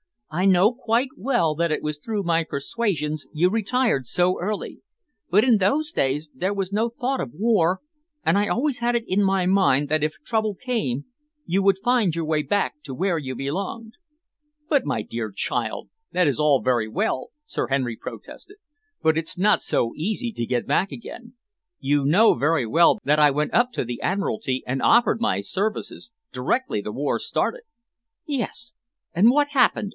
"I 0.31 0.45
know 0.45 0.73
quite 0.73 1.09
well 1.17 1.53
that 1.55 1.73
it 1.73 1.83
was 1.83 1.99
through 1.99 2.23
my 2.23 2.43
persuasions 2.45 3.27
you 3.33 3.49
retired 3.49 4.07
so 4.07 4.39
early, 4.39 4.79
but 5.29 5.43
in 5.43 5.57
those 5.57 5.91
days 5.91 6.31
there 6.33 6.53
was 6.53 6.71
no 6.71 6.87
thought 6.89 7.19
of 7.19 7.33
war, 7.33 7.81
and 8.23 8.37
I 8.37 8.47
always 8.47 8.79
had 8.79 8.95
it 8.95 9.03
in 9.07 9.21
my 9.21 9.45
mind 9.45 9.89
that 9.89 10.05
if 10.05 10.15
trouble 10.25 10.55
came 10.55 11.05
you 11.45 11.61
would 11.61 11.79
find 11.83 12.15
your 12.15 12.23
way 12.25 12.43
back 12.43 12.81
to 12.83 12.95
where 12.95 13.17
you 13.19 13.35
belonged." 13.35 13.95
"But, 14.69 14.85
my 14.85 15.01
dear 15.01 15.31
child, 15.33 15.89
that 16.13 16.27
is 16.29 16.39
all 16.39 16.61
very 16.63 16.87
well," 16.87 17.29
Sir 17.45 17.67
Henry 17.67 17.97
protested, 17.97 18.55
"but 19.03 19.17
it's 19.17 19.37
not 19.37 19.61
so 19.61 19.91
easy 19.95 20.31
to 20.31 20.45
get 20.47 20.65
back 20.65 20.93
again. 20.93 21.33
You 21.79 22.05
know 22.05 22.33
very 22.35 22.65
well 22.65 22.97
that 23.03 23.19
I 23.19 23.29
went 23.31 23.53
up 23.53 23.71
to 23.73 23.83
the 23.83 24.01
Admiralty 24.01 24.63
and 24.65 24.81
offered 24.81 25.19
my 25.19 25.41
services, 25.41 26.11
directly 26.31 26.81
the 26.81 26.93
war 26.93 27.19
started." 27.19 27.63
"Yes, 28.25 28.73
and 29.13 29.29
what 29.29 29.49
happened?" 29.49 29.89